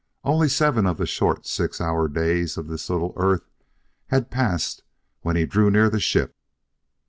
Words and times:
Only 0.23 0.49
seven 0.49 0.87
of 0.87 0.97
the 0.97 1.05
short 1.05 1.45
six 1.45 1.79
hour 1.79 2.07
days 2.07 2.57
of 2.57 2.65
this 2.67 2.89
little 2.89 3.13
earth 3.17 3.47
had 4.07 4.31
passed 4.31 4.81
when 5.21 5.35
he 5.35 5.45
drew 5.45 5.69
near 5.69 5.91
the 5.91 5.99
ship. 5.99 6.35